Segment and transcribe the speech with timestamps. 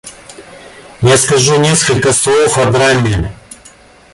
[1.03, 3.31] Я скажу несколько слов о драме.